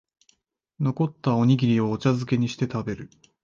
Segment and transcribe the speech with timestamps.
[0.79, 3.11] 残ったおにぎりをお茶づけにして食べる